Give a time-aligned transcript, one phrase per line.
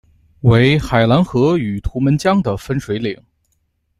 [0.39, 3.15] 为海兰河与图们江的分水岭。